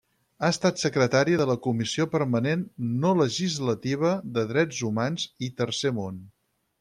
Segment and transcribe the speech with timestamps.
[0.45, 2.63] Ha estat secretària de la Comissió Permanent
[3.03, 6.19] no legislativa de Drets Humans i Tercer Món.